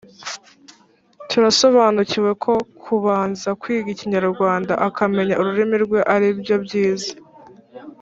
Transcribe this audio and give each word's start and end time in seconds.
Turasobanukiwe 1.29 2.31
ko 2.43 2.53
kubanza 2.83 3.49
kwiga 3.61 3.89
Ikinyarwanda 3.95 4.73
akamenya 4.87 5.33
ururimi 5.41 5.75
rwe 5.85 5.99
ari 6.13 6.27
byo 6.39 6.55
byiza 6.65 7.11